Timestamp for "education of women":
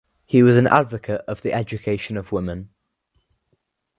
1.53-2.71